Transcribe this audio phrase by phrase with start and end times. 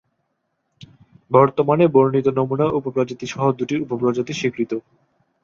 [1.31, 4.71] বর্তমানে বর্ণিত নমুনা উপ-প্রজাতি সহ দুটি উপপ্রজাতি স্বীকৃত।